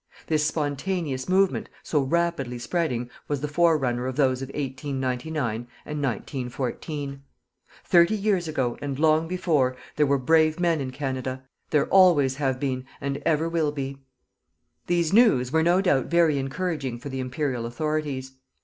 [0.25, 7.21] This spontaneous movement, so rapidly spreading, was the forerunner of those of 1899 and 1914.
[7.85, 11.43] Thirty years ago, and long before, there were brave men in Canada.
[11.69, 13.99] There always have been and ever will be.
[14.87, 18.31] These news were no doubt very encouraging for the Imperial authorities.